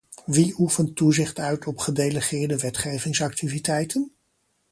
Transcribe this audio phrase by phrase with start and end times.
[0.25, 4.11] Wie oefent toezicht uit op gedelegeerde wetgevingsactiviteiten?